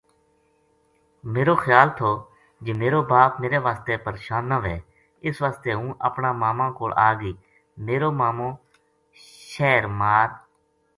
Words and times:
میرو 1.33 1.55
خیال 1.63 1.87
تھو 1.97 2.11
جے 2.63 2.71
میرو 2.81 3.01
باپ 3.11 3.31
میرے 3.41 3.57
واسطے 3.67 3.93
پرشان 4.05 4.43
نہ 4.51 4.57
وھے 4.63 4.75
اس 5.27 5.35
واسطے 5.43 5.71
ہوں 5.77 5.89
اپنا 6.07 6.29
ما 6.41 6.49
ما 6.57 6.67
کول 6.77 6.91
آ 7.07 7.09
گئی 7.19 7.33
میرو 7.85 8.09
مامو 8.19 8.49
شہر 9.51 9.83
ما 9.99 10.13
ر 10.27 10.31